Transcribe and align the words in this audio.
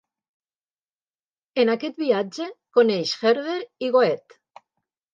En 1.65 1.71
aquest 1.75 2.01
viatge 2.05 2.49
coneix 2.81 3.15
Herder 3.31 3.63
i 3.89 3.95
Goethe. 3.99 4.63